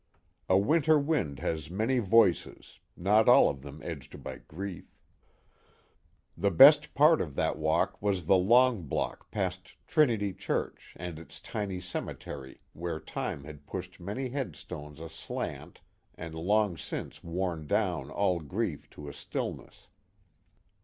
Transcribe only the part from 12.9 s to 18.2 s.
time had pushed many headstones aslant and long since worn down